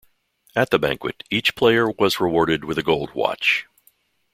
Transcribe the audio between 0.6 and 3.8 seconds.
the banquet, each player was rewarded with a gold watch.